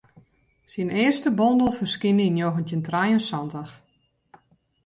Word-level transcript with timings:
Syn 0.71 0.89
earste 1.03 1.29
bondel 1.39 1.71
ferskynde 1.77 2.23
yn 2.27 2.35
njoggentjin 2.37 2.85
trije 2.87 3.15
en 3.17 3.23
santich. 3.29 3.73